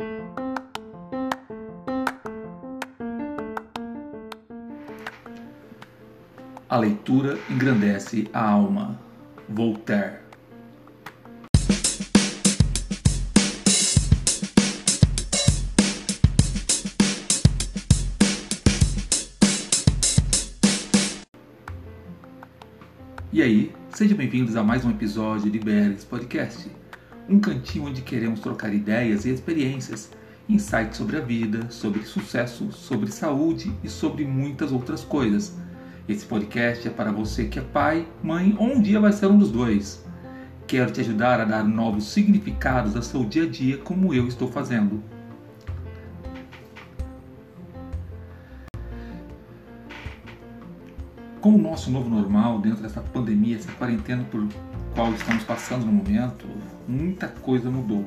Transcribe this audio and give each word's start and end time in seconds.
A 0.00 0.04
leitura 6.78 7.36
engrandece 7.50 8.28
a 8.32 8.48
alma. 8.48 8.96
Voltaire. 9.48 10.20
E 23.32 23.42
aí, 23.42 23.72
sejam 23.90 24.16
bem-vindos 24.16 24.54
a 24.54 24.62
mais 24.62 24.84
um 24.84 24.90
episódio 24.90 25.50
de 25.50 25.58
BRs 25.58 26.04
Podcast, 26.04 26.70
um 27.28 27.38
cantinho 27.38 27.86
onde 27.86 28.02
queremos 28.02 28.40
trocar 28.40 28.72
ideias 28.72 29.24
e 29.24 29.30
experiências, 29.30 30.10
insights 30.48 30.96
sobre 30.96 31.16
a 31.16 31.20
vida, 31.20 31.70
sobre 31.70 32.02
sucesso, 32.04 32.72
sobre 32.72 33.10
saúde 33.10 33.72
e 33.84 33.88
sobre 33.88 34.24
muitas 34.24 34.72
outras 34.72 35.04
coisas 35.04 35.56
esse 36.08 36.24
podcast 36.24 36.88
é 36.88 36.90
para 36.90 37.12
você 37.12 37.44
que 37.44 37.58
é 37.58 37.62
pai, 37.62 38.08
mãe 38.22 38.56
ou 38.58 38.66
um 38.66 38.80
dia 38.80 38.98
vai 38.98 39.12
ser 39.12 39.26
um 39.26 39.36
dos 39.36 39.50
dois. 39.50 40.02
Quero 40.66 40.90
te 40.90 41.02
ajudar 41.02 41.38
a 41.38 41.44
dar 41.44 41.62
novos 41.62 42.04
significados 42.04 42.96
ao 42.96 43.02
seu 43.02 43.26
dia 43.26 43.42
a 43.42 43.46
dia, 43.46 43.76
como 43.76 44.14
eu 44.14 44.26
estou 44.26 44.50
fazendo. 44.50 45.02
Com 51.42 51.50
o 51.50 51.58
nosso 51.58 51.90
novo 51.90 52.08
normal, 52.08 52.58
dentro 52.58 52.80
dessa 52.80 53.02
pandemia, 53.02 53.56
essa 53.56 53.70
quarentena 53.72 54.24
por 54.30 54.48
qual 54.98 55.12
estamos 55.12 55.44
passando 55.44 55.86
no 55.86 55.92
momento, 55.92 56.44
muita 56.88 57.28
coisa 57.28 57.70
mudou. 57.70 58.04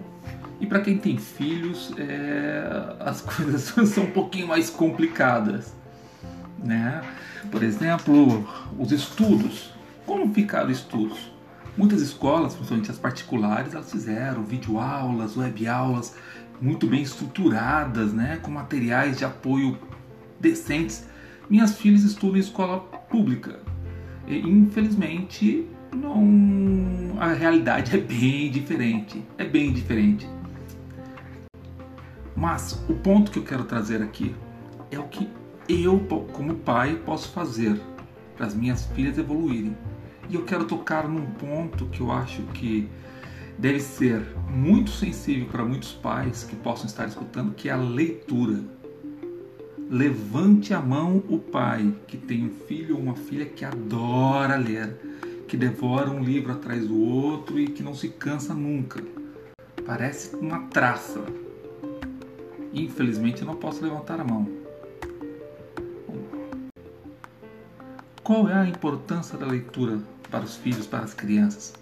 E 0.60 0.66
para 0.66 0.82
quem 0.82 0.98
tem 0.98 1.18
filhos, 1.18 1.94
é... 1.98 2.98
as 3.00 3.22
coisas 3.24 3.62
são 3.88 4.04
um 4.04 4.12
pouquinho 4.12 4.50
mais 4.50 4.70
complicadas 4.70 5.74
né? 6.62 7.02
Por 7.50 7.64
exemplo, 7.64 8.46
os 8.78 8.92
estudos. 8.92 9.72
Como 10.06 10.34
ficaram 10.34 10.70
os 10.70 10.80
estudos? 10.80 11.32
Muitas 11.78 12.02
escolas, 12.02 12.56
principalmente 12.56 12.92
as 12.92 13.00
particulares, 13.00 13.74
elas 13.74 13.90
fizeram 13.90 14.44
videoaulas, 14.44 15.38
webaulas 15.38 16.14
muito 16.60 16.88
bem 16.88 17.02
estruturadas, 17.02 18.12
né? 18.12 18.38
com 18.42 18.52
materiais 18.52 19.18
de 19.18 19.24
apoio 19.24 19.80
decentes. 20.42 21.08
Minhas 21.50 21.78
filhas 21.78 22.04
estudam 22.04 22.36
em 22.36 22.42
escola 22.42 22.82
pública. 23.10 23.62
E, 24.28 24.40
infelizmente, 24.40 25.66
não 25.96 27.20
a 27.20 27.34
realidade 27.34 27.96
é 27.96 28.00
bem 28.00 28.50
diferente. 28.50 29.24
É 29.38 29.46
bem 29.46 29.72
diferente. 29.72 30.28
Mas 32.36 32.84
o 32.90 32.96
ponto 32.96 33.32
que 33.32 33.38
eu 33.38 33.44
quero 33.44 33.64
trazer 33.64 34.02
aqui 34.02 34.36
é 34.90 34.98
o 34.98 35.04
que 35.04 35.30
eu, 35.70 36.00
como 36.34 36.56
pai, 36.56 37.00
posso 37.06 37.30
fazer 37.30 37.80
para 38.36 38.48
as 38.48 38.56
minhas 38.56 38.86
filhas 38.88 39.18
evoluírem. 39.18 39.78
E 40.30 40.36
eu 40.36 40.44
quero 40.44 40.66
tocar 40.66 41.08
num 41.08 41.26
ponto 41.26 41.86
que 41.86 42.02
eu 42.02 42.12
acho 42.12 42.42
que 42.54 42.90
deve 43.58 43.80
ser 43.80 44.26
muito 44.50 44.90
sensível 44.90 45.48
para 45.48 45.64
muitos 45.64 45.92
pais 45.92 46.44
que 46.44 46.56
possam 46.56 46.88
estar 46.88 47.08
escutando, 47.08 47.54
que 47.54 47.70
é 47.70 47.74
a 47.74 47.78
leitura. 47.78 48.60
Levante 49.88 50.74
a 50.74 50.82
mão 50.82 51.22
o 51.30 51.38
pai 51.38 51.94
que 52.08 52.18
tem 52.18 52.46
um 52.46 52.50
filho 52.66 52.96
ou 52.96 53.02
uma 53.04 53.16
filha 53.16 53.46
que 53.46 53.64
adora 53.64 54.56
ler, 54.56 54.98
que 55.52 55.58
devora 55.58 56.10
um 56.10 56.24
livro 56.24 56.54
atrás 56.54 56.88
do 56.88 56.98
outro 56.98 57.60
e 57.60 57.68
que 57.68 57.84
não 57.84 57.94
se 57.94 58.08
cansa 58.08 58.54
nunca. 58.54 59.04
Parece 59.86 60.34
uma 60.38 60.68
traça. 60.68 61.22
Infelizmente 62.74 63.42
eu 63.42 63.48
não 63.48 63.58
posso 63.58 63.84
levantar 63.84 64.22
a 64.22 64.24
mão 64.24 64.48
Qual 68.24 68.48
é 68.48 68.54
a 68.54 68.66
importância 68.66 69.38
da 69.38 69.46
leitura 69.46 70.00
para 70.30 70.46
os 70.46 70.56
filhos, 70.56 70.88
para 70.88 71.04
as 71.04 71.14
crianças? 71.14 71.74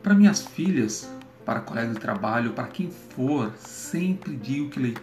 Para 0.00 0.14
minhas 0.14 0.46
filhas, 0.46 1.10
para 1.44 1.58
colegas 1.58 1.94
de 1.94 2.00
trabalho, 2.00 2.52
para 2.52 2.68
quem 2.68 2.92
for, 2.92 3.52
sempre 3.56 4.36
digo 4.36 4.70
que 4.70 4.94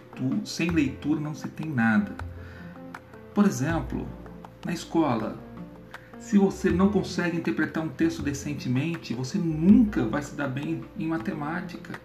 sem 0.46 0.70
leitura 0.70 1.20
não 1.20 1.34
se 1.34 1.46
tem 1.48 1.68
nada. 1.68 2.12
Por 3.34 3.44
exemplo, 3.44 4.08
na 4.64 4.72
escola, 4.72 5.36
se 6.26 6.38
você 6.38 6.70
não 6.70 6.88
consegue 6.88 7.36
interpretar 7.36 7.84
um 7.84 7.88
texto 7.88 8.20
decentemente, 8.20 9.14
você 9.14 9.38
nunca 9.38 10.04
vai 10.04 10.20
se 10.20 10.34
dar 10.34 10.48
bem 10.48 10.82
em 10.98 11.06
matemática 11.06 12.00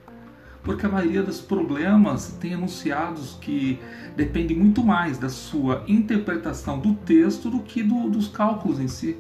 porque 0.63 0.85
a 0.85 0.89
maioria 0.89 1.23
dos 1.23 1.41
problemas 1.41 2.37
tem 2.39 2.51
enunciados 2.51 3.35
que 3.41 3.79
dependem 4.15 4.55
muito 4.55 4.83
mais 4.83 5.17
da 5.17 5.27
sua 5.27 5.83
interpretação 5.87 6.79
do 6.79 6.93
texto 6.93 7.49
do 7.49 7.61
que 7.61 7.81
do, 7.81 8.11
dos 8.11 8.27
cálculos 8.27 8.79
em 8.79 8.87
si. 8.87 9.17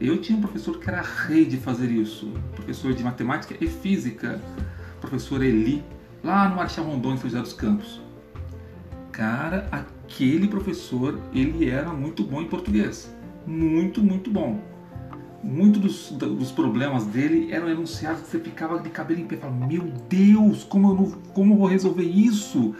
Eu 0.00 0.22
tinha 0.22 0.38
um 0.38 0.40
professor 0.40 0.78
que 0.78 0.88
era 0.88 1.02
rei 1.02 1.44
de 1.44 1.58
fazer 1.58 1.90
isso, 1.90 2.32
professor 2.54 2.94
de 2.94 3.04
matemática 3.04 3.54
e 3.60 3.66
física, 3.66 4.40
professor 5.02 5.42
Eli, 5.42 5.84
lá 6.24 6.48
no 6.48 6.56
Marechal 6.56 6.86
Rondon, 6.86 7.12
em 7.12 7.16
São 7.18 7.28
José 7.28 7.42
dos 7.42 7.52
Campos. 7.52 8.00
Cara, 9.12 9.68
aquele 9.70 10.48
professor, 10.48 11.20
ele 11.34 11.68
era 11.68 11.92
muito 11.92 12.24
bom 12.24 12.40
em 12.40 12.48
português. 12.48 13.14
Muito, 13.46 14.02
muito 14.02 14.30
bom 14.30 14.72
muitos 15.42 16.10
dos, 16.12 16.36
dos, 16.36 16.52
problemas 16.52 17.04
dele 17.06 17.52
eram 17.52 17.68
enunciados 17.68 18.22
que 18.22 18.28
você 18.28 18.38
ficava 18.38 18.78
de 18.78 18.88
cabelo 18.88 19.20
em 19.20 19.26
pé, 19.26 19.36
falava, 19.36 19.66
meu 19.66 19.92
Deus, 20.08 20.62
como 20.64 20.90
eu, 20.90 20.94
não, 20.94 21.10
como 21.34 21.54
eu 21.54 21.58
vou 21.58 21.66
resolver 21.66 22.04
isso? 22.04 22.74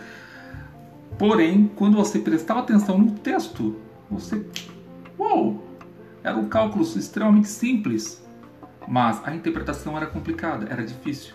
Porém, 1.19 1.71
quando 1.75 1.97
você 1.97 2.19
prestava 2.19 2.61
atenção 2.61 2.99
no 2.99 3.11
texto, 3.13 3.77
você, 4.11 4.45
uou, 5.19 5.63
eram 6.23 6.49
cálculos 6.49 6.95
extremamente 6.95 7.49
simples, 7.49 8.25
mas 8.87 9.21
a 9.25 9.35
interpretação 9.35 9.97
era 9.97 10.07
complicada, 10.07 10.67
era 10.71 10.85
difícil. 10.85 11.35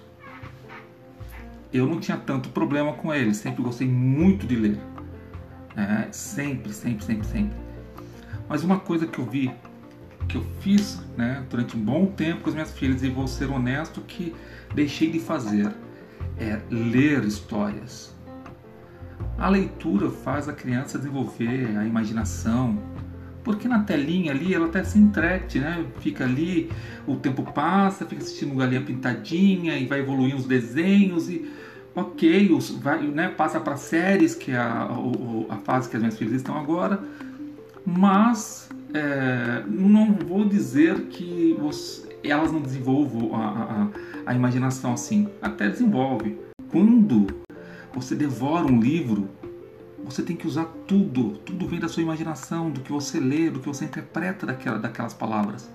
Eu 1.71 1.85
não 1.85 1.99
tinha 1.99 2.17
tanto 2.17 2.49
problema 2.49 2.93
com 2.93 3.13
ele, 3.13 3.33
sempre 3.33 3.61
gostei 3.61 3.87
muito 3.87 4.47
de 4.47 4.55
ler, 4.55 4.79
é, 5.75 6.07
sempre, 6.11 6.71
sempre, 6.71 7.03
sempre, 7.03 7.27
sempre. 7.27 7.66
Mas 8.47 8.63
uma 8.63 8.79
coisa 8.79 9.05
que 9.05 9.19
eu 9.19 9.25
vi 9.25 9.51
que 10.27 10.37
eu 10.37 10.43
fiz 10.59 10.99
né, 11.15 11.43
durante 11.49 11.77
um 11.77 11.79
bom 11.79 12.05
tempo 12.07 12.41
com 12.41 12.49
as 12.49 12.53
minhas 12.53 12.71
filhas 12.71 13.01
e 13.01 13.09
vou 13.09 13.27
ser 13.27 13.49
honesto 13.49 14.01
que 14.01 14.35
deixei 14.75 15.09
de 15.09 15.19
fazer 15.19 15.73
é 16.37 16.59
ler 16.69 17.23
histórias. 17.23 18.15
A 19.37 19.49
leitura 19.49 20.09
faz 20.09 20.47
a 20.47 20.53
criança 20.53 20.97
desenvolver 20.97 21.77
a 21.77 21.85
imaginação, 21.85 22.77
porque 23.43 23.67
na 23.67 23.79
telinha 23.79 24.31
ali 24.31 24.53
ela 24.53 24.67
até 24.67 24.83
se 24.83 24.99
entrete, 24.99 25.59
né? 25.59 25.85
Fica 25.99 26.23
ali, 26.23 26.71
o 27.07 27.15
tempo 27.15 27.43
passa, 27.51 28.05
fica 28.05 28.21
assistindo 28.21 28.55
galinha 28.55 28.81
pintadinha 28.81 29.77
e 29.77 29.85
vai 29.87 29.99
evoluindo 29.99 30.37
os 30.37 30.45
desenhos 30.45 31.29
e 31.29 31.49
ok, 31.95 32.51
os, 32.51 32.69
vai, 32.69 33.01
né, 33.07 33.29
passa 33.29 33.59
para 33.59 33.75
séries, 33.75 34.35
que 34.35 34.51
é 34.51 34.57
a, 34.57 34.83
a, 34.83 35.53
a 35.55 35.57
fase 35.57 35.89
que 35.89 35.95
as 35.95 36.01
minhas 36.01 36.17
filhas 36.17 36.35
estão 36.35 36.55
agora, 36.55 37.01
mas 37.89 38.69
é, 38.93 39.63
não 39.65 40.11
vou 40.11 40.43
dizer 40.43 41.03
que 41.05 41.55
você, 41.57 42.19
elas 42.21 42.51
não 42.51 42.59
desenvolvam 42.59 43.33
a, 43.33 43.47
a, 43.47 43.87
a 44.25 44.35
imaginação 44.35 44.91
assim. 44.91 45.29
Até 45.41 45.69
desenvolve. 45.69 46.37
Quando 46.69 47.27
você 47.93 48.13
devora 48.13 48.65
um 48.65 48.81
livro, 48.81 49.29
você 50.03 50.21
tem 50.21 50.35
que 50.35 50.45
usar 50.45 50.65
tudo. 50.85 51.37
Tudo 51.45 51.65
vem 51.65 51.79
da 51.79 51.87
sua 51.87 52.03
imaginação, 52.03 52.69
do 52.69 52.81
que 52.81 52.91
você 52.91 53.21
lê, 53.21 53.49
do 53.49 53.61
que 53.61 53.67
você 53.67 53.85
interpreta 53.85 54.45
daquela, 54.45 54.77
daquelas 54.77 55.13
palavras. 55.13 55.71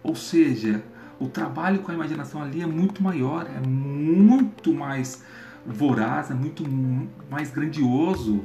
Ou 0.00 0.14
seja, 0.14 0.80
o 1.18 1.26
trabalho 1.26 1.80
com 1.80 1.90
a 1.90 1.94
imaginação 1.94 2.40
ali 2.40 2.62
é 2.62 2.66
muito 2.66 3.02
maior, 3.02 3.48
é 3.52 3.66
muito 3.66 4.72
mais 4.72 5.24
voraz, 5.66 6.30
é 6.30 6.34
muito 6.34 6.62
mais 7.28 7.50
grandioso 7.50 8.44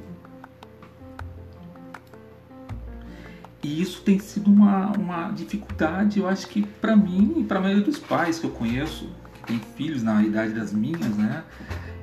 E 3.63 3.81
isso 3.81 4.01
tem 4.01 4.19
sido 4.19 4.51
uma, 4.51 4.91
uma 4.91 5.31
dificuldade, 5.31 6.19
eu 6.19 6.27
acho 6.27 6.47
que 6.47 6.63
para 6.63 6.97
mim 6.97 7.35
e 7.37 7.43
para 7.45 7.59
a 7.59 7.61
maioria 7.61 7.83
dos 7.83 7.97
pais 7.97 8.37
que 8.37 8.45
eu 8.45 8.51
conheço, 8.51 9.09
que 9.33 9.43
tem 9.43 9.59
filhos 9.75 10.03
na 10.03 10.21
idade 10.21 10.53
das 10.53 10.73
minhas, 10.73 11.15
né? 11.15 11.43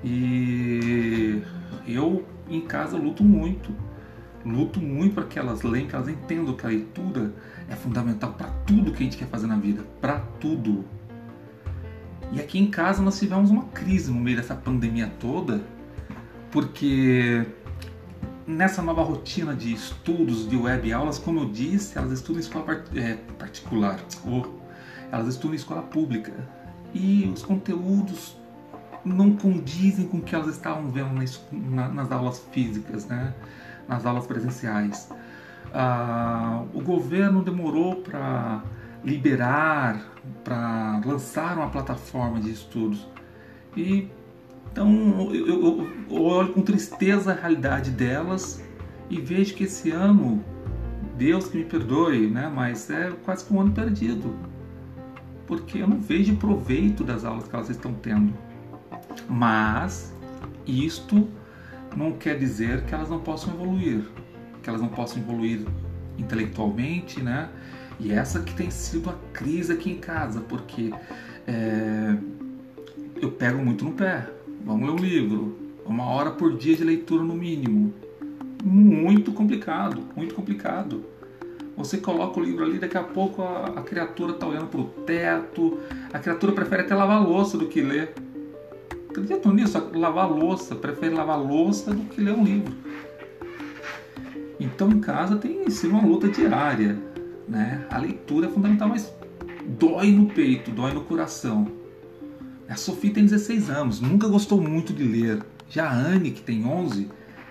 E 0.02 1.42
eu 1.86 2.24
em 2.48 2.62
casa 2.62 2.96
luto 2.96 3.22
muito. 3.22 3.74
Luto 4.42 4.80
muito 4.80 5.14
para 5.14 5.24
que 5.24 5.38
elas 5.38 5.60
leiam, 5.60 5.86
que 5.86 5.94
elas 5.94 6.08
entendam 6.08 6.54
que 6.56 6.64
a 6.64 6.70
leitura 6.70 7.34
é 7.68 7.76
fundamental 7.76 8.32
para 8.32 8.48
tudo 8.66 8.90
que 8.90 9.02
a 9.02 9.04
gente 9.04 9.18
quer 9.18 9.28
fazer 9.28 9.46
na 9.46 9.56
vida, 9.56 9.84
para 10.00 10.18
tudo. 10.40 10.86
E 12.32 12.40
aqui 12.40 12.58
em 12.58 12.70
casa 12.70 13.02
nós 13.02 13.18
tivemos 13.18 13.50
uma 13.50 13.64
crise 13.64 14.10
no 14.10 14.18
meio 14.18 14.38
dessa 14.38 14.54
pandemia 14.54 15.12
toda, 15.20 15.62
porque 16.50 17.44
nessa 18.46 18.82
nova 18.82 19.02
rotina 19.02 19.54
de 19.54 19.72
estudos 19.72 20.48
de 20.48 20.56
web 20.56 20.92
aulas, 20.92 21.18
como 21.18 21.40
eu 21.40 21.50
disse, 21.50 21.96
elas 21.96 22.12
estudam 22.12 22.36
em 22.36 22.44
escola 22.44 22.84
é, 22.94 23.14
particular, 23.38 24.00
ou 24.24 24.60
elas 25.10 25.28
estudam 25.28 25.52
em 25.52 25.56
escola 25.56 25.82
pública. 25.82 26.32
E 26.92 27.30
os 27.32 27.42
conteúdos 27.42 28.36
não 29.04 29.36
condizem 29.36 30.06
com 30.06 30.18
o 30.18 30.22
que 30.22 30.34
elas 30.34 30.48
estavam 30.48 30.90
vendo 30.90 31.12
nas, 31.12 31.40
nas 31.52 32.12
aulas 32.12 32.40
físicas, 32.50 33.06
né? 33.06 33.34
nas 33.88 34.04
aulas 34.06 34.26
presenciais. 34.26 35.10
Ah, 35.72 36.64
o 36.74 36.80
governo 36.80 37.42
demorou 37.42 37.96
para 37.96 38.62
liberar, 39.04 40.00
para 40.44 41.00
lançar 41.04 41.56
uma 41.56 41.70
plataforma 41.70 42.40
de 42.40 42.50
estudos. 42.50 43.06
E 43.76 44.08
então 44.72 45.32
eu, 45.32 45.46
eu, 45.46 45.88
eu, 46.10 46.22
olho 46.22 46.52
com 46.52 46.62
tristeza 46.62 47.32
a 47.32 47.34
realidade 47.34 47.90
delas 47.90 48.62
e 49.08 49.20
vejo 49.20 49.54
que 49.54 49.64
esse 49.64 49.90
ano, 49.90 50.44
Deus 51.16 51.48
que 51.48 51.58
me 51.58 51.64
perdoe, 51.64 52.28
né, 52.28 52.50
mas 52.54 52.88
é 52.90 53.12
quase 53.24 53.44
que 53.44 53.52
um 53.52 53.60
ano 53.60 53.72
perdido. 53.72 54.34
Porque 55.46 55.78
eu 55.78 55.88
não 55.88 55.98
vejo 55.98 56.36
proveito 56.36 57.02
das 57.02 57.24
aulas 57.24 57.48
que 57.48 57.54
elas 57.54 57.68
estão 57.68 57.92
tendo. 57.94 58.32
Mas 59.28 60.14
isto 60.64 61.28
não 61.96 62.12
quer 62.12 62.38
dizer 62.38 62.84
que 62.84 62.94
elas 62.94 63.10
não 63.10 63.18
possam 63.18 63.52
evoluir, 63.54 64.04
que 64.62 64.68
elas 64.68 64.80
não 64.80 64.88
possam 64.88 65.20
evoluir 65.20 65.66
intelectualmente, 66.16 67.20
né? 67.20 67.48
E 67.98 68.12
essa 68.12 68.40
que 68.40 68.54
tem 68.54 68.70
sido 68.70 69.10
a 69.10 69.14
crise 69.32 69.72
aqui 69.72 69.90
em 69.90 69.98
casa, 69.98 70.40
porque 70.40 70.92
é, 71.46 72.16
eu 73.20 73.32
pego 73.32 73.62
muito 73.62 73.84
no 73.84 73.92
pé. 73.92 74.26
Vamos 74.64 74.88
ler 74.88 74.92
um 74.92 75.04
livro, 75.04 75.56
uma 75.86 76.04
hora 76.10 76.30
por 76.30 76.56
dia 76.56 76.76
de 76.76 76.84
leitura 76.84 77.22
no 77.22 77.34
mínimo. 77.34 77.94
Muito 78.62 79.32
complicado, 79.32 80.02
muito 80.14 80.34
complicado. 80.34 81.04
Você 81.76 81.96
coloca 81.96 82.38
o 82.38 82.42
livro 82.42 82.64
ali, 82.64 82.78
daqui 82.78 82.98
a 82.98 83.02
pouco 83.02 83.42
a, 83.42 83.66
a 83.76 83.82
criatura 83.82 84.32
está 84.32 84.46
olhando 84.46 84.66
para 84.66 84.80
o 84.80 84.84
teto, 84.84 85.78
a 86.12 86.18
criatura 86.18 86.52
prefere 86.52 86.82
até 86.82 86.94
lavar 86.94 87.26
louça 87.26 87.56
do 87.56 87.66
que 87.66 87.80
ler. 87.80 88.12
Acreditam 89.08 89.52
nisso? 89.52 89.90
Lavar 89.94 90.30
louça, 90.30 90.74
prefere 90.74 91.14
lavar 91.14 91.40
louça 91.40 91.92
do 91.92 92.04
que 92.04 92.20
ler 92.20 92.34
um 92.34 92.44
livro. 92.44 92.74
Então 94.60 94.90
em 94.90 95.00
casa 95.00 95.36
tem 95.36 95.68
sido 95.70 95.92
uma 95.92 96.06
luta 96.06 96.28
diária. 96.28 96.98
Né? 97.48 97.86
A 97.90 97.98
leitura 97.98 98.46
é 98.46 98.50
fundamental, 98.50 98.88
mas 98.88 99.12
dói 99.66 100.12
no 100.12 100.26
peito, 100.26 100.70
dói 100.70 100.92
no 100.92 101.00
coração. 101.00 101.79
A 102.70 102.76
Sofia 102.76 103.12
tem 103.12 103.24
16 103.24 103.68
anos, 103.68 104.00
nunca 104.00 104.28
gostou 104.28 104.60
muito 104.60 104.92
de 104.92 105.02
ler. 105.02 105.44
Já 105.68 105.90
a 105.90 105.92
Anne, 105.92 106.30
que 106.30 106.40
tem 106.40 106.64
11, 106.64 107.10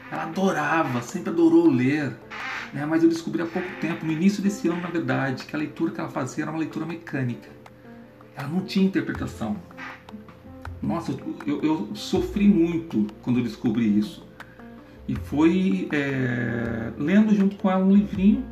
ela 0.10 0.24
adorava, 0.24 1.02
sempre 1.02 1.30
adorou 1.30 1.70
ler. 1.70 2.16
Né? 2.74 2.86
Mas 2.86 3.04
eu 3.04 3.10
descobri 3.10 3.42
há 3.42 3.46
pouco 3.46 3.68
tempo, 3.82 4.06
no 4.06 4.14
início 4.14 4.42
desse 4.42 4.70
ano, 4.70 4.80
na 4.80 4.88
verdade, 4.88 5.44
que 5.44 5.54
a 5.54 5.60
leitura 5.60 5.92
que 5.92 6.00
ela 6.00 6.10
fazia 6.10 6.46
era 6.46 6.52
uma 6.52 6.60
leitura 6.60 6.86
mecânica. 6.86 7.50
Ela 8.34 8.48
não 8.48 8.62
tinha 8.62 8.86
interpretação. 8.86 9.58
Nossa, 10.82 11.14
eu, 11.46 11.62
eu 11.62 11.90
sofri 11.96 12.48
muito 12.48 13.06
quando 13.22 13.40
eu 13.40 13.44
descobri 13.44 14.00
isso. 14.00 14.26
E 15.06 15.16
foi 15.16 15.90
é, 15.92 16.94
lendo 16.98 17.36
junto 17.36 17.58
com 17.58 17.70
ela 17.70 17.84
um 17.84 17.92
livrinho 17.92 18.46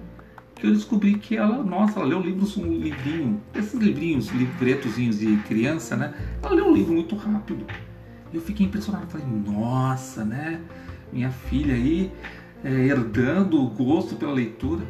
que 0.60 0.66
eu 0.66 0.74
descobri 0.74 1.16
que 1.16 1.38
ela, 1.38 1.64
nossa, 1.64 2.00
ela 2.00 2.08
leu 2.08 2.20
livros, 2.20 2.58
um 2.58 2.66
livrinho, 2.66 3.42
esses 3.54 3.80
livrinhos, 3.80 4.30
livretozinhos 4.30 5.20
de 5.20 5.38
criança, 5.48 5.96
né? 5.96 6.14
Ela 6.42 6.56
leu 6.56 6.68
um 6.68 6.74
livro 6.74 6.94
muito 6.94 7.16
rápido. 7.16 7.66
Eu 8.34 8.42
fiquei 8.42 8.66
impressionado, 8.66 9.08
falei, 9.08 9.28
nossa, 9.28 10.26
né? 10.26 10.60
Minha 11.14 11.32
filha 11.32 11.76
aí 11.76 12.12
é, 12.64 12.70
herdando 12.72 13.62
o 13.62 13.70
gosto 13.70 14.16
pela 14.16 14.34
leitura. 14.34 14.84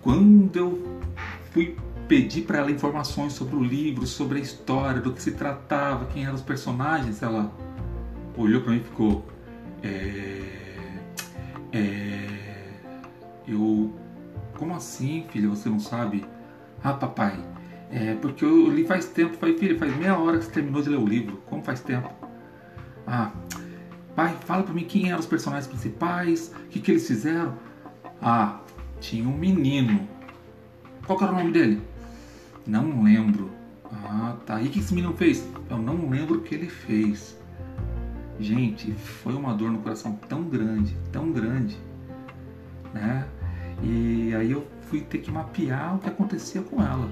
Quando 0.00 0.56
eu 0.56 1.00
fui 1.52 1.76
pedi 2.08 2.42
para 2.42 2.58
ela 2.58 2.70
informações 2.70 3.32
sobre 3.32 3.56
o 3.56 3.62
livro, 3.62 4.06
sobre 4.06 4.38
a 4.38 4.42
história, 4.42 5.00
do 5.00 5.12
que 5.12 5.22
se 5.22 5.32
tratava, 5.32 6.06
quem 6.06 6.24
eram 6.24 6.34
os 6.34 6.42
personagens, 6.42 7.22
ela 7.22 7.52
olhou 8.36 8.60
para 8.62 8.72
mim 8.72 8.78
e 8.78 8.84
ficou. 8.84 9.24
É, 9.82 10.42
é, 11.72 12.21
assim, 14.82 15.24
filha? 15.30 15.48
Você 15.48 15.68
não 15.68 15.78
sabe? 15.78 16.24
Ah, 16.82 16.92
papai, 16.92 17.38
é 17.90 18.14
porque 18.14 18.44
eu 18.44 18.68
li 18.68 18.84
faz 18.86 19.06
tempo. 19.06 19.36
Falei, 19.36 19.56
filha, 19.56 19.78
faz 19.78 19.96
meia 19.96 20.18
hora 20.18 20.38
que 20.38 20.44
você 20.44 20.50
terminou 20.50 20.82
de 20.82 20.88
ler 20.90 20.98
o 20.98 21.06
livro. 21.06 21.40
Como 21.46 21.62
faz 21.62 21.80
tempo? 21.80 22.10
Ah, 23.06 23.30
pai, 24.16 24.36
fala 24.44 24.62
para 24.62 24.74
mim 24.74 24.84
quem 24.84 25.08
eram 25.08 25.20
os 25.20 25.26
personagens 25.26 25.66
principais, 25.66 26.52
o 26.64 26.68
que, 26.68 26.80
que 26.80 26.90
eles 26.90 27.06
fizeram. 27.06 27.54
Ah, 28.20 28.60
tinha 29.00 29.28
um 29.28 29.36
menino. 29.36 30.08
Qual 31.06 31.20
era 31.20 31.32
o 31.32 31.36
nome 31.36 31.52
dele? 31.52 31.80
Não 32.66 33.02
lembro. 33.02 33.50
Ah, 33.84 34.36
tá. 34.46 34.60
E 34.60 34.66
o 34.66 34.70
que 34.70 34.78
esse 34.78 34.94
menino 34.94 35.14
fez? 35.14 35.46
Eu 35.68 35.78
não 35.78 36.08
lembro 36.08 36.38
o 36.38 36.40
que 36.42 36.54
ele 36.54 36.68
fez. 36.68 37.38
Gente, 38.40 38.92
foi 38.92 39.34
uma 39.34 39.54
dor 39.54 39.70
no 39.70 39.78
coração 39.78 40.18
tão 40.28 40.44
grande, 40.44 40.96
tão 41.12 41.30
grande, 41.30 41.76
né? 42.92 43.26
E 43.82 44.11
aí 44.34 44.52
eu 44.52 44.66
fui 44.82 45.00
ter 45.00 45.18
que 45.18 45.30
mapear 45.30 45.96
o 45.96 45.98
que 45.98 46.08
acontecia 46.08 46.62
com 46.62 46.82
ela. 46.82 47.10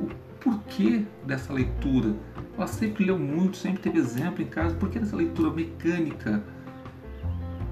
O 0.00 0.08
porquê 0.40 1.04
dessa 1.24 1.52
leitura? 1.52 2.14
Ela 2.56 2.66
sempre 2.66 3.04
leu 3.04 3.18
muito, 3.18 3.56
sempre 3.56 3.82
teve 3.82 3.98
exemplo 3.98 4.42
em 4.42 4.46
casa. 4.46 4.74
Por 4.74 4.90
que 4.90 4.98
dessa 4.98 5.16
leitura 5.16 5.50
mecânica? 5.50 6.42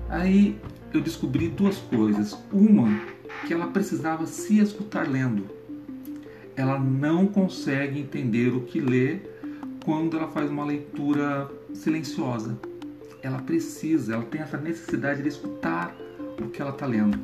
Aí 0.08 0.60
eu 0.92 1.00
descobri 1.00 1.48
duas 1.48 1.78
coisas. 1.78 2.38
Uma, 2.52 2.88
que 3.46 3.54
ela 3.54 3.68
precisava 3.68 4.26
se 4.26 4.58
escutar 4.58 5.08
lendo 5.08 5.62
ela 6.56 6.78
não 6.78 7.26
consegue 7.26 8.00
entender 8.00 8.54
o 8.54 8.62
que 8.62 8.80
lê 8.80 9.20
quando 9.84 10.16
ela 10.16 10.28
faz 10.28 10.50
uma 10.50 10.64
leitura 10.64 11.50
silenciosa. 11.74 12.58
Ela 13.22 13.38
precisa, 13.38 14.14
ela 14.14 14.24
tem 14.24 14.40
essa 14.40 14.58
necessidade 14.58 15.22
de 15.22 15.28
escutar 15.28 15.96
o 16.40 16.48
que 16.48 16.60
ela 16.60 16.72
está 16.72 16.86
lendo. 16.86 17.18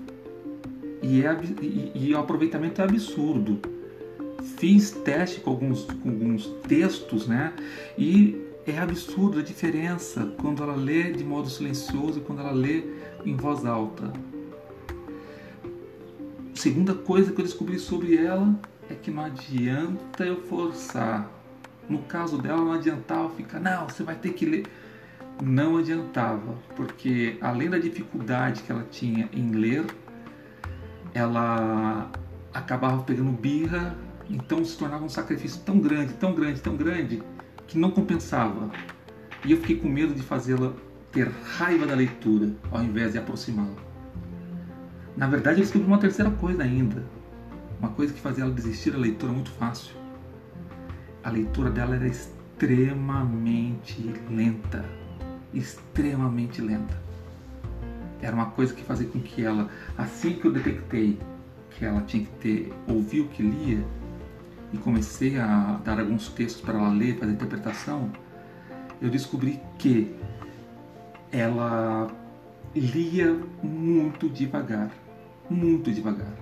E, 1.03 1.25
é, 1.25 1.37
e, 1.62 1.93
e, 1.95 2.15
o 2.15 2.19
aproveitamento 2.19 2.81
é 2.81 2.85
absurdo. 2.85 3.61
Fiz 4.56 4.91
teste 4.91 5.41
com 5.41 5.50
alguns, 5.50 5.85
com 5.85 6.09
alguns 6.09 6.47
textos, 6.67 7.27
né? 7.27 7.53
E 7.97 8.49
é 8.67 8.79
absurdo 8.79 9.39
a 9.39 9.43
diferença 9.43 10.33
quando 10.41 10.62
ela 10.62 10.75
lê 10.75 11.12
de 11.12 11.25
modo 11.25 11.49
silencioso 11.49 12.19
e 12.19 12.23
quando 12.23 12.41
ela 12.41 12.53
lê 12.53 12.85
em 13.25 13.37
voz 13.37 13.65
alta. 13.65 14.12
Segunda 16.55 16.95
coisa 16.95 17.33
que 17.33 17.41
eu 17.41 17.45
descobri 17.45 17.79
sobre 17.79 18.17
ela 18.17 18.59
é 18.91 18.95
que 18.95 19.11
não 19.11 19.25
adianta 19.25 20.25
eu 20.25 20.43
forçar. 20.43 21.31
No 21.89 22.00
caso 22.00 22.37
dela, 22.37 22.59
não 22.59 22.73
adiantava 22.73 23.31
ficar, 23.31 23.61
não, 23.61 23.89
você 23.89 24.03
vai 24.03 24.17
ter 24.17 24.33
que 24.33 24.45
ler. 24.45 24.67
Não 25.43 25.79
adiantava, 25.79 26.59
porque 26.75 27.38
além 27.40 27.71
da 27.71 27.78
dificuldade 27.78 28.62
que 28.62 28.73
ela 28.73 28.85
tinha 28.90 29.28
em 29.33 29.52
ler, 29.52 29.87
ela 31.18 32.10
acabava 32.52 33.02
pegando 33.02 33.30
birra, 33.32 33.96
então 34.28 34.64
se 34.64 34.76
tornava 34.76 35.04
um 35.04 35.08
sacrifício 35.08 35.60
tão 35.62 35.78
grande, 35.78 36.12
tão 36.14 36.34
grande, 36.34 36.60
tão 36.60 36.76
grande, 36.76 37.22
que 37.66 37.78
não 37.78 37.90
compensava. 37.90 38.70
E 39.44 39.52
eu 39.52 39.58
fiquei 39.58 39.76
com 39.76 39.88
medo 39.88 40.14
de 40.14 40.22
fazê-la 40.22 40.72
ter 41.12 41.30
raiva 41.56 41.87
da 41.87 41.94
leitura, 41.94 42.50
ao 42.70 42.82
invés 42.82 43.12
de 43.12 43.18
aproximá-la. 43.18 43.76
Na 45.16 45.26
verdade, 45.26 45.58
eu 45.60 45.64
descobri 45.64 45.87
uma 45.87 45.98
terceira 45.98 46.30
coisa 46.30 46.62
ainda 46.62 47.04
uma 47.78 47.90
coisa 47.90 48.12
que 48.12 48.20
fazia 48.20 48.44
ela 48.44 48.52
desistir 48.52 48.90
da 48.90 48.98
leitura 48.98 49.32
muito 49.32 49.50
fácil. 49.50 49.94
A 51.22 51.30
leitura 51.30 51.70
dela 51.70 51.94
era 51.94 52.06
extremamente 52.06 54.02
lenta. 54.28 54.84
Extremamente 55.54 56.60
lenta. 56.60 57.00
Era 58.20 58.34
uma 58.34 58.46
coisa 58.46 58.75
que 58.75 58.82
fazia 58.82 59.06
com 59.08 59.20
que 59.20 59.44
ela, 59.44 59.68
assim 59.96 60.34
que 60.34 60.44
eu 60.44 60.52
detectei 60.52 61.18
que 61.70 61.84
ela 61.84 62.00
tinha 62.02 62.25
que 62.25 62.32
ter, 62.32 62.72
ouvir 62.88 63.20
o 63.20 63.28
que 63.28 63.42
lia, 63.42 63.84
e 64.72 64.78
comecei 64.78 65.38
a 65.38 65.80
dar 65.84 65.98
alguns 65.98 66.28
textos 66.28 66.60
para 66.60 66.78
ela 66.78 66.90
ler, 66.90 67.18
fazer 67.18 67.32
interpretação, 67.32 68.10
eu 69.00 69.08
descobri 69.08 69.60
que 69.78 70.14
ela 71.30 72.08
lia 72.75 73.38
muito 73.62 74.28
devagar, 74.28 74.90
muito 75.48 75.90
devagar. 75.92 76.34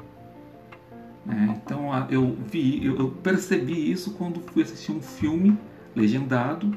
Né? 1.24 1.60
Então 1.62 1.90
eu 2.08 2.36
vi, 2.50 2.84
eu 2.84 3.10
percebi 3.10 3.90
isso 3.90 4.12
quando 4.14 4.40
fui 4.40 4.62
assistir 4.62 4.92
um 4.92 5.02
filme 5.02 5.58
legendado 5.94 6.72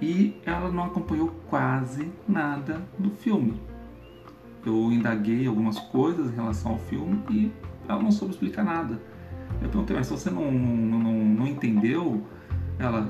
e 0.00 0.40
ela 0.44 0.70
não 0.70 0.84
acompanhou 0.84 1.28
quase 1.48 2.10
nada 2.28 2.82
do 2.98 3.10
filme. 3.10 3.60
Eu 4.64 4.90
indaguei 4.90 5.46
algumas 5.46 5.78
coisas 5.78 6.30
em 6.30 6.34
relação 6.34 6.72
ao 6.72 6.78
filme 6.78 7.22
e 7.30 7.52
ela 7.88 8.02
não 8.02 8.10
soube 8.10 8.34
explicar 8.34 8.64
nada. 8.64 9.00
Eu 9.60 9.68
perguntei, 9.68 9.96
mas 9.96 10.08
você 10.08 10.30
não, 10.30 10.50
não, 10.50 10.98
não, 10.98 11.12
não 11.12 11.46
entendeu, 11.46 12.22
ela 12.78 13.08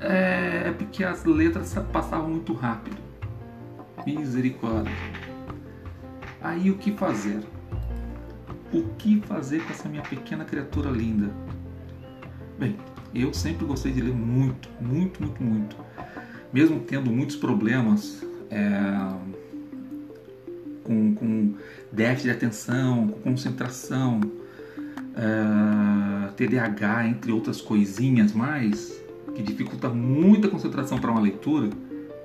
é, 0.00 0.68
é 0.68 0.72
porque 0.72 1.04
as 1.04 1.24
letras 1.24 1.74
passavam 1.92 2.30
muito 2.30 2.52
rápido. 2.52 2.96
Misericórdia. 4.06 4.92
Aí 6.40 6.70
o 6.70 6.76
que 6.76 6.92
fazer? 6.92 7.40
O 8.72 8.82
que 8.96 9.20
fazer 9.22 9.64
com 9.64 9.70
essa 9.70 9.88
minha 9.88 10.02
pequena 10.02 10.44
criatura 10.44 10.90
linda? 10.90 11.30
Bem, 12.58 12.76
eu 13.14 13.32
sempre 13.34 13.64
gostei 13.66 13.92
de 13.92 14.00
ler 14.00 14.14
muito, 14.14 14.68
muito, 14.80 15.22
muito, 15.22 15.42
muito. 15.42 15.76
mesmo 16.52 16.80
tendo 16.80 17.10
muitos 17.10 17.36
problemas 17.36 18.24
é, 18.50 18.70
com, 20.86 21.14
com 21.14 21.54
déficit 21.90 22.24
de 22.24 22.30
atenção, 22.30 23.08
com 23.08 23.30
concentração, 23.30 24.20
é, 25.16 26.32
TDAH, 26.36 27.08
entre 27.08 27.32
outras 27.32 27.60
coisinhas 27.60 28.32
mais, 28.32 29.02
que 29.34 29.42
dificulta 29.42 29.88
muito 29.88 30.46
a 30.46 30.50
concentração 30.50 30.98
para 30.98 31.10
uma 31.10 31.20
leitura, 31.20 31.70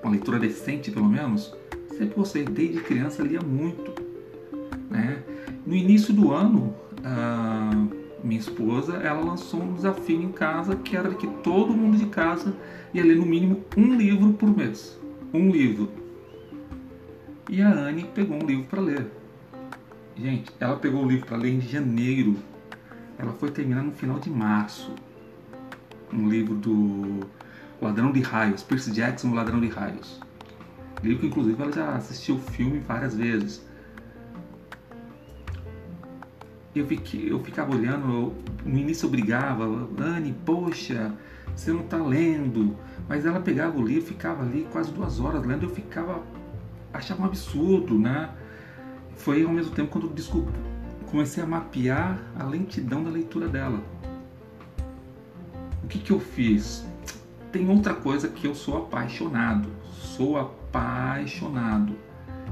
uma 0.03 0.11
leitura 0.11 0.37
decente 0.37 0.91
pelo 0.91 1.09
menos, 1.09 1.53
sempre 1.89 2.15
gostei, 2.15 2.43
desde 2.43 2.81
criança 2.81 3.23
lia 3.23 3.41
muito. 3.41 3.93
Né? 4.89 5.23
No 5.65 5.75
início 5.75 6.13
do 6.13 6.31
ano, 6.31 6.75
minha 8.23 8.39
esposa, 8.39 8.97
ela 8.97 9.21
lançou 9.21 9.61
um 9.61 9.73
desafio 9.73 10.21
em 10.21 10.31
casa 10.31 10.75
que 10.75 10.95
era 10.95 11.09
que 11.13 11.27
todo 11.27 11.73
mundo 11.73 11.97
de 11.97 12.05
casa 12.05 12.55
ia 12.93 13.03
ler 13.03 13.15
no 13.15 13.25
mínimo 13.25 13.63
um 13.75 13.95
livro 13.95 14.33
por 14.33 14.55
mês. 14.55 14.99
Um 15.33 15.49
livro. 15.49 16.00
E 17.51 17.61
a 17.61 17.69
Anne 17.69 18.05
pegou 18.05 18.41
um 18.41 18.47
livro 18.47 18.65
para 18.65 18.81
ler. 18.81 19.11
Gente, 20.15 20.51
ela 20.59 20.77
pegou 20.77 21.03
o 21.03 21.07
livro 21.07 21.27
para 21.27 21.37
ler 21.37 21.51
em 21.51 21.61
janeiro. 21.61 22.37
Ela 23.19 23.33
foi 23.33 23.51
terminar 23.51 23.83
no 23.83 23.91
final 23.91 24.17
de 24.19 24.29
março. 24.29 24.95
Um 26.11 26.27
livro 26.27 26.55
do 26.55 27.27
Ladrão 27.79 28.11
de 28.11 28.21
Raios, 28.21 28.63
Percy 28.63 28.91
Jackson, 28.91 29.29
o 29.29 29.35
Ladrão 29.35 29.59
de 29.59 29.67
Raios. 29.67 30.19
Livro 31.03 31.19
que 31.19 31.27
inclusive 31.27 31.61
ela 31.61 31.71
já 31.71 31.95
assistiu 31.95 32.35
o 32.35 32.39
filme 32.39 32.79
várias 32.79 33.15
vezes 33.15 33.69
eu, 36.79 36.87
fiquei, 36.87 37.31
eu 37.31 37.39
ficava 37.39 37.75
olhando, 37.75 38.11
eu, 38.11 38.35
no 38.65 38.77
início 38.77 39.05
eu 39.05 39.09
brigava, 39.09 39.65
Anne, 39.99 40.33
poxa, 40.45 41.13
você 41.55 41.71
não 41.71 41.81
está 41.81 41.97
lendo. 41.97 42.77
Mas 43.07 43.25
ela 43.25 43.41
pegava 43.41 43.77
o 43.77 43.85
livro, 43.85 44.07
ficava 44.07 44.43
ali 44.43 44.67
quase 44.71 44.91
duas 44.91 45.19
horas 45.19 45.45
lendo, 45.45 45.63
eu 45.63 45.69
ficava, 45.69 46.23
achava 46.93 47.21
um 47.23 47.25
absurdo, 47.25 47.97
né? 47.97 48.29
Foi 49.15 49.43
ao 49.43 49.51
mesmo 49.51 49.73
tempo 49.73 49.91
quando 49.91 50.07
eu 50.07 50.13
desculpa, 50.13 50.51
comecei 51.09 51.43
a 51.43 51.45
mapear 51.45 52.19
a 52.37 52.43
lentidão 52.43 53.03
da 53.03 53.09
leitura 53.09 53.47
dela. 53.47 53.81
O 55.83 55.87
que, 55.87 55.99
que 55.99 56.11
eu 56.11 56.19
fiz? 56.19 56.85
Tem 57.51 57.69
outra 57.69 57.93
coisa 57.93 58.27
que 58.29 58.47
eu 58.47 58.55
sou 58.55 58.77
apaixonado, 58.77 59.69
sou 59.91 60.37
apaixonado 60.37 61.95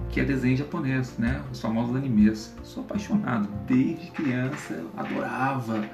que 0.10 0.20
é 0.20 0.24
desenho 0.24 0.58
japonês, 0.58 1.18
né? 1.18 1.42
Os 1.52 1.62
famosos 1.62 1.96
animes. 1.96 2.54
Sou 2.64 2.84
apaixonado 2.84 3.48
desde 3.68 4.12
criança, 4.12 4.84
adorava, 4.98 5.86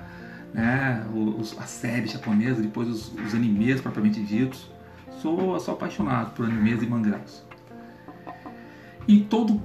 né? 0.53 1.05
Os, 1.13 1.57
a 1.59 1.63
série 1.63 2.07
japonesa, 2.07 2.61
depois 2.61 2.87
os, 2.87 3.13
os 3.13 3.35
animes 3.35 3.81
propriamente 3.81 4.21
ditos. 4.23 4.71
Sou, 5.21 5.59
sou 5.59 5.73
apaixonado 5.73 6.33
por 6.33 6.45
animes 6.45 6.81
e 6.81 6.87
mangás. 6.87 7.45
E 9.07 9.21
todo 9.21 9.61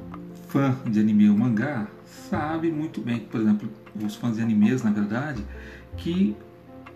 fã 0.49 0.77
de 0.87 1.01
anime 1.01 1.31
ou 1.31 1.37
mangá 1.37 1.87
sabe 2.29 2.71
muito 2.71 3.01
bem 3.01 3.21
por 3.21 3.41
exemplo, 3.41 3.69
os 4.05 4.17
fãs 4.17 4.37
de 4.37 4.43
animes, 4.43 4.83
na 4.83 4.91
verdade, 4.91 5.45
que 5.97 6.37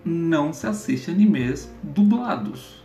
não 0.04 0.52
se 0.52 0.66
assiste 0.66 1.10
animes 1.10 1.72
dublados 1.82 2.84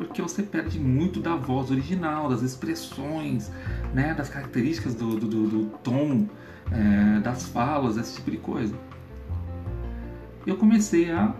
porque 0.00 0.22
você 0.22 0.42
perde 0.42 0.80
muito 0.80 1.20
da 1.20 1.36
voz 1.36 1.70
original, 1.70 2.30
das 2.30 2.40
expressões, 2.40 3.50
né, 3.92 4.14
das 4.14 4.30
características 4.30 4.94
do, 4.94 5.16
do, 5.16 5.26
do, 5.26 5.46
do 5.46 5.66
tom, 5.82 6.26
é, 6.72 7.20
das 7.20 7.44
falas, 7.46 7.98
esse 7.98 8.16
tipo 8.16 8.30
de 8.30 8.38
coisa. 8.38 8.74
Eu 10.46 10.56
comecei 10.56 11.10
a 11.10 11.34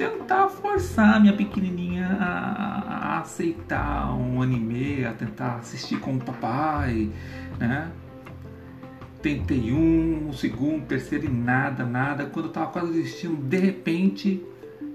tentar 0.00 0.48
forçar 0.48 1.20
minha 1.20 1.34
pequenininha 1.34 2.06
a, 2.18 3.16
a, 3.16 3.20
aceitar 3.20 4.14
um 4.14 4.40
anime, 4.40 5.04
a 5.04 5.12
tentar 5.12 5.56
assistir 5.56 6.00
com 6.00 6.14
o 6.14 6.18
papai, 6.18 7.10
né? 7.58 7.92
Tentei 9.20 9.70
um, 9.70 10.30
o 10.30 10.32
segundo, 10.32 10.86
terceiro 10.86 11.26
e 11.26 11.28
nada, 11.28 11.84
nada. 11.84 12.24
Quando 12.24 12.46
eu 12.46 12.52
tava 12.52 12.68
quase 12.68 12.92
desistindo, 12.92 13.36
de 13.36 13.58
repente, 13.58 14.42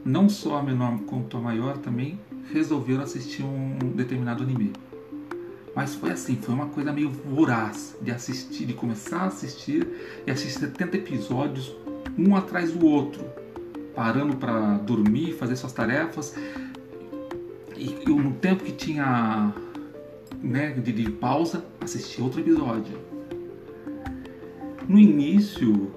não 0.04 0.28
só 0.28 0.58
a 0.58 0.64
menor 0.64 0.98
quanto 1.02 1.38
a 1.38 1.40
maior 1.40 1.78
também 1.78 2.20
resolveram 2.52 3.04
assistir 3.04 3.44
um 3.44 3.78
determinado 3.96 4.42
anime. 4.42 4.74
Mas 5.76 5.94
foi 5.94 6.10
assim, 6.10 6.36
foi 6.38 6.56
uma 6.56 6.68
coisa 6.68 6.92
meio 6.92 7.12
voraz 7.12 7.96
de 8.02 8.10
assistir, 8.10 8.66
de 8.66 8.74
começar 8.74 9.20
a 9.20 9.26
assistir 9.26 9.88
e 10.26 10.32
assistir 10.32 10.62
70 10.62 10.98
episódios 10.98 11.76
um 12.18 12.36
atrás 12.36 12.72
do 12.72 12.88
outro, 12.88 13.24
parando 13.96 14.36
para 14.36 14.78
dormir, 14.78 15.34
fazer 15.34 15.56
suas 15.56 15.74
tarefas. 15.74 16.36
E, 17.76 18.10
no 18.10 18.34
tempo 18.34 18.64
que 18.64 18.72
tinha 18.72 19.54
né, 20.42 20.72
de, 20.72 20.92
de 20.92 21.10
pausa, 21.12 21.66
assistir 21.82 22.22
outro 22.22 22.42
episódio. 22.42 23.00
No 24.88 25.00
início, 25.00 25.92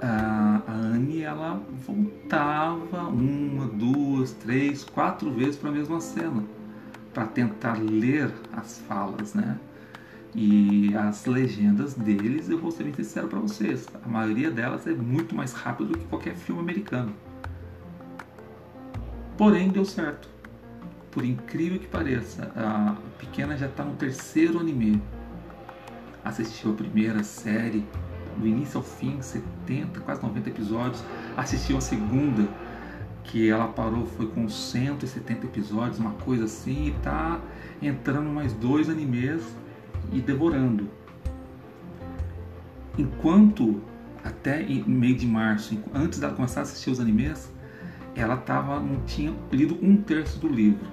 a, 0.00 0.62
a 0.66 0.72
Anne 0.72 1.22
ela 1.22 1.60
voltava 1.86 3.08
uma, 3.08 3.66
duas, 3.66 4.32
três, 4.32 4.84
quatro 4.84 5.32
vezes 5.32 5.56
para 5.56 5.70
a 5.70 5.72
mesma 5.72 6.00
cena 6.00 6.44
para 7.12 7.26
tentar 7.26 7.80
ler 7.80 8.32
as 8.52 8.78
falas, 8.86 9.34
né? 9.34 9.58
E 10.34 10.94
as 10.94 11.24
legendas 11.24 11.94
deles, 11.94 12.48
eu 12.48 12.58
vou 12.58 12.70
ser 12.70 12.84
bem 12.84 12.92
sincero 12.92 13.28
para 13.28 13.38
vocês, 13.38 13.86
a 14.04 14.08
maioria 14.08 14.50
delas 14.50 14.86
é 14.86 14.92
muito 14.92 15.34
mais 15.34 15.52
rápido 15.52 15.92
do 15.92 15.98
que 15.98 16.04
qualquer 16.04 16.34
filme 16.36 16.60
americano. 16.60 17.12
Porém, 19.36 19.68
deu 19.70 19.84
certo. 19.84 20.28
Por 21.10 21.24
incrível 21.24 21.78
que 21.78 21.86
pareça, 21.86 22.52
a 22.54 22.96
pequena 23.18 23.56
já 23.56 23.66
está 23.66 23.84
no 23.84 23.94
terceiro 23.94 24.58
anime. 24.58 25.02
Assistiu 26.24 26.72
a 26.72 26.74
primeira 26.74 27.22
série, 27.24 27.84
do 28.36 28.46
início 28.46 28.78
ao 28.78 28.84
fim, 28.84 29.20
70, 29.20 30.00
quase 30.00 30.22
90 30.22 30.50
episódios. 30.50 31.02
Assistiu 31.36 31.78
a 31.78 31.80
segunda, 31.80 32.48
que 33.24 33.48
ela 33.48 33.68
parou, 33.68 34.06
foi 34.06 34.26
com 34.26 34.48
170 34.48 35.46
episódios, 35.46 35.98
uma 35.98 36.12
coisa 36.12 36.44
assim, 36.44 36.88
e 36.88 36.90
tá 37.02 37.40
entrando 37.80 38.28
mais 38.28 38.52
dois 38.52 38.88
animes 38.88 39.42
e 40.12 40.20
devorando. 40.20 40.88
Enquanto 42.96 43.80
até 44.24 44.62
meio 44.86 45.16
de 45.16 45.26
março, 45.26 45.78
antes 45.94 46.18
dela 46.18 46.34
começar 46.34 46.60
a 46.60 46.62
assistir 46.64 46.90
os 46.90 47.00
animes, 47.00 47.52
ela 48.14 48.36
tava, 48.36 48.80
não 48.80 49.02
tinha 49.02 49.34
lido 49.52 49.78
um 49.80 49.96
terço 49.96 50.38
do 50.38 50.48
livro. 50.48 50.86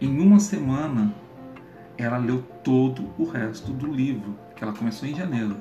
Em 0.00 0.20
uma 0.20 0.38
semana, 0.38 1.14
ela 1.98 2.16
leu 2.16 2.42
todo 2.64 3.10
o 3.18 3.24
resto 3.24 3.72
do 3.72 3.86
livro, 3.86 4.38
que 4.54 4.62
ela 4.62 4.72
começou 4.72 5.08
em 5.08 5.14
janeiro 5.14 5.56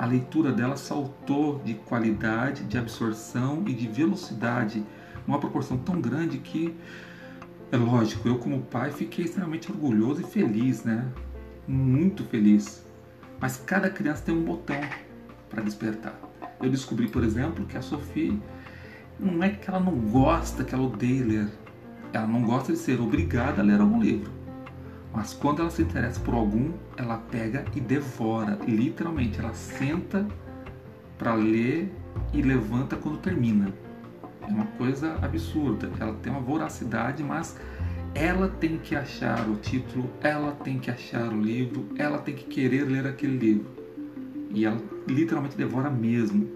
a 0.00 0.06
leitura 0.06 0.50
dela 0.50 0.78
saltou 0.78 1.60
de 1.62 1.74
qualidade, 1.74 2.64
de 2.64 2.78
absorção 2.78 3.64
e 3.66 3.74
de 3.74 3.86
velocidade, 3.86 4.82
uma 5.26 5.38
proporção 5.38 5.76
tão 5.76 6.00
grande 6.00 6.38
que, 6.38 6.74
é 7.72 7.76
lógico, 7.76 8.26
eu 8.26 8.38
como 8.38 8.62
pai 8.62 8.90
fiquei 8.90 9.24
extremamente 9.24 9.70
orgulhoso 9.70 10.22
e 10.22 10.24
feliz, 10.24 10.82
né? 10.82 11.06
Muito 11.68 12.24
feliz. 12.24 12.84
Mas 13.40 13.56
cada 13.58 13.88
criança 13.88 14.24
tem 14.24 14.34
um 14.34 14.42
botão 14.42 14.80
para 15.48 15.62
despertar. 15.62 16.18
Eu 16.60 16.68
descobri, 16.68 17.08
por 17.08 17.22
exemplo, 17.22 17.64
que 17.64 17.76
a 17.76 17.82
Sophie 17.82 18.40
não 19.18 19.42
é 19.42 19.50
que 19.50 19.70
ela 19.70 19.78
não 19.78 19.94
gosta, 19.94 20.64
que 20.64 20.74
ela 20.74 20.84
odeia 20.84 21.24
ler. 21.24 21.48
Ela 22.12 22.26
não 22.26 22.42
gosta 22.42 22.72
de 22.72 22.78
ser 22.78 23.00
obrigada 23.00 23.62
a 23.62 23.64
ler 23.64 23.80
algum 23.80 24.00
livro. 24.00 24.32
Mas 25.12 25.32
quando 25.32 25.60
ela 25.60 25.70
se 25.70 25.82
interessa 25.82 26.18
por 26.20 26.34
algum, 26.34 26.72
ela 26.96 27.18
pega 27.18 27.64
e 27.74 27.80
devora, 27.80 28.58
literalmente. 28.66 29.38
Ela 29.38 29.54
senta 29.54 30.26
para 31.16 31.34
ler 31.34 31.92
e 32.32 32.42
levanta 32.42 32.96
quando 32.96 33.18
termina. 33.18 33.72
É 34.50 34.52
uma 34.52 34.66
coisa 34.66 35.16
absurda. 35.22 35.90
Ela 35.98 36.14
tem 36.14 36.32
uma 36.32 36.40
voracidade, 36.40 37.22
mas 37.22 37.56
ela 38.14 38.48
tem 38.48 38.76
que 38.78 38.96
achar 38.96 39.48
o 39.48 39.56
título, 39.56 40.10
ela 40.20 40.52
tem 40.52 40.78
que 40.78 40.90
achar 40.90 41.32
o 41.32 41.40
livro, 41.40 41.88
ela 41.96 42.18
tem 42.18 42.34
que 42.34 42.44
querer 42.44 42.84
ler 42.84 43.06
aquele 43.06 43.38
livro. 43.38 43.70
E 44.52 44.64
ela 44.64 44.80
literalmente 45.06 45.56
devora 45.56 45.88
mesmo. 45.88 46.50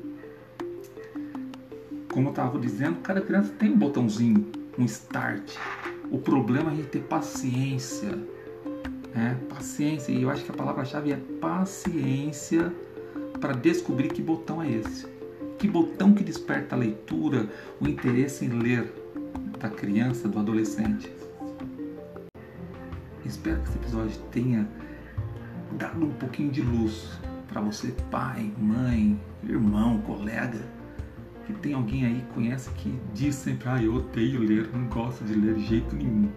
Como 2.12 2.28
eu 2.28 2.30
estava 2.30 2.58
dizendo, 2.58 3.00
cada 3.00 3.20
criança 3.20 3.52
tem 3.58 3.72
um 3.72 3.78
botãozinho, 3.78 4.46
um 4.76 4.84
start. 4.84 5.56
O 6.10 6.18
problema 6.18 6.70
é 6.70 6.72
a 6.72 6.76
gente 6.76 6.88
ter 6.88 7.02
paciência 7.02 8.18
né? 9.14 9.38
Paciência, 9.48 10.10
e 10.10 10.22
eu 10.22 10.30
acho 10.30 10.44
que 10.44 10.50
a 10.50 10.54
palavra-chave 10.54 11.12
é 11.12 11.16
paciência 11.40 12.74
para 13.40 13.52
descobrir 13.52 14.08
que 14.08 14.20
botão 14.20 14.60
é 14.60 14.70
esse. 14.70 15.06
Que 15.64 15.70
botão 15.70 16.12
que 16.12 16.22
desperta 16.22 16.76
a 16.76 16.78
leitura, 16.78 17.48
o 17.80 17.88
interesse 17.88 18.44
em 18.44 18.50
ler 18.50 18.92
da 19.58 19.70
criança, 19.70 20.28
do 20.28 20.38
adolescente. 20.38 21.10
Espero 23.24 23.62
que 23.62 23.70
esse 23.70 23.78
episódio 23.78 24.20
tenha 24.30 24.68
dado 25.78 26.04
um 26.04 26.10
pouquinho 26.10 26.50
de 26.50 26.60
luz 26.60 27.18
para 27.48 27.62
você, 27.62 27.94
pai, 28.10 28.52
mãe, 28.58 29.18
irmão, 29.42 30.02
colega, 30.02 30.60
que 31.46 31.54
tem 31.54 31.72
alguém 31.72 32.04
aí 32.04 32.20
que 32.20 32.34
conhece 32.34 32.68
que 32.72 33.00
diz 33.14 33.34
sempre, 33.34 33.66
ah, 33.70 33.82
eu 33.82 33.94
odeio 33.94 34.40
ler, 34.40 34.68
não 34.70 34.86
gosto 34.88 35.24
de 35.24 35.34
ler 35.34 35.54
de 35.54 35.64
jeito 35.64 35.96
nenhum. 35.96 36.30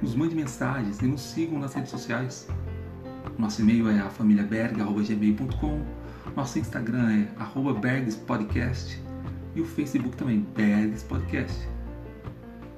Nos 0.00 0.14
mande 0.14 0.36
mensagens 0.36 1.02
e 1.02 1.08
nos 1.08 1.22
sigam 1.22 1.58
nas 1.58 1.74
redes 1.74 1.90
sociais. 1.90 2.46
Nosso 3.36 3.62
e-mail 3.62 3.90
é 3.90 3.98
afamiliaberg.gmail.com 3.98 6.05
Nosso 6.34 6.58
Instagram 6.58 7.08
é 7.10 7.72
bergspodcast 7.80 9.00
e 9.54 9.60
o 9.60 9.64
Facebook 9.64 10.16
também, 10.16 10.46
Bergs 10.54 11.04
Podcast. 11.04 11.68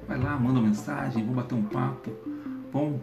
Vai 0.07 0.19
lá, 0.19 0.39
manda 0.39 0.61
uma 0.61 0.69
mensagem, 0.69 1.23
vamos 1.23 1.37
bater 1.37 1.55
um 1.55 1.63
papo. 1.63 2.11
Bom, 2.73 3.01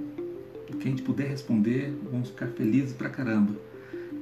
o 0.69 0.77
que 0.77 0.87
a 0.87 0.91
gente 0.91 1.01
puder 1.01 1.27
responder, 1.27 1.97
vamos 2.11 2.29
ficar 2.29 2.47
felizes 2.47 2.93
pra 2.93 3.09
caramba. 3.09 3.53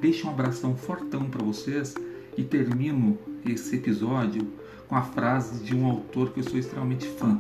Deixe 0.02 0.26
um 0.26 0.30
abração 0.30 0.76
fortão 0.76 1.30
para 1.30 1.44
vocês 1.44 1.96
e 2.38 2.44
termino 2.44 3.18
esse 3.46 3.76
episódio 3.76 4.48
com 4.88 4.96
a 4.96 5.02
frase 5.02 5.64
de 5.64 5.76
um 5.76 5.86
autor 5.86 6.34
que 6.34 6.40
eu 6.40 6.44
sou 6.44 6.58
extremamente 6.58 7.08
fã. 7.08 7.38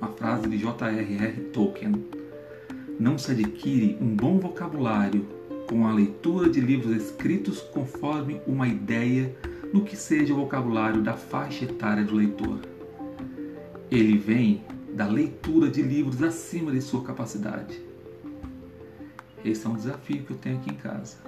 Uma 0.00 0.10
frase 0.12 0.48
de 0.48 0.58
J.R.R. 0.58 1.40
Tolkien. 1.52 2.04
Não 2.98 3.18
se 3.18 3.32
adquire 3.32 3.98
um 4.00 4.14
bom 4.14 4.38
vocabulário 4.38 5.35
com 5.68 5.86
a 5.86 5.92
leitura 5.92 6.48
de 6.48 6.60
livros 6.60 6.96
escritos 6.96 7.60
conforme 7.60 8.40
uma 8.46 8.68
ideia 8.68 9.34
do 9.72 9.82
que 9.82 9.96
seja 9.96 10.32
o 10.32 10.36
vocabulário 10.36 11.02
da 11.02 11.14
faixa 11.14 11.64
etária 11.64 12.04
do 12.04 12.14
leitor. 12.14 12.60
Ele 13.90 14.16
vem 14.16 14.64
da 14.94 15.06
leitura 15.06 15.68
de 15.68 15.82
livros 15.82 16.22
acima 16.22 16.72
de 16.72 16.80
sua 16.80 17.02
capacidade. 17.02 17.80
Esse 19.44 19.66
é 19.66 19.68
um 19.68 19.76
desafio 19.76 20.24
que 20.24 20.30
eu 20.30 20.38
tenho 20.38 20.56
aqui 20.56 20.70
em 20.70 20.76
casa. 20.76 21.18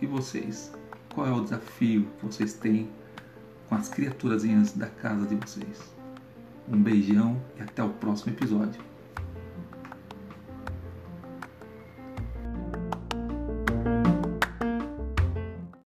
E 0.00 0.06
vocês? 0.06 0.72
Qual 1.14 1.26
é 1.26 1.32
o 1.32 1.42
desafio 1.42 2.06
que 2.18 2.26
vocês 2.26 2.54
têm 2.54 2.88
com 3.68 3.74
as 3.74 3.88
criaturazinhas 3.88 4.72
da 4.72 4.86
casa 4.86 5.26
de 5.26 5.34
vocês? 5.34 5.80
Um 6.68 6.80
beijão 6.80 7.40
e 7.58 7.62
até 7.62 7.82
o 7.82 7.90
próximo 7.90 8.32
episódio. 8.32 8.80